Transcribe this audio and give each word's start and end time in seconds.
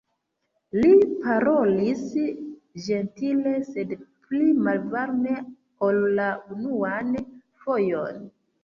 Li 0.77 0.93
parolis 1.25 2.01
ĝentile, 2.87 3.53
sed 3.69 3.95
pli 4.07 4.43
malvarme 4.69 5.39
ol 5.91 6.03
la 6.19 6.31
unuan 6.59 7.17
fojon. 7.65 8.23